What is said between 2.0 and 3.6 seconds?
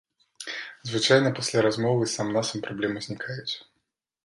сам-насам праблемы знікаюць.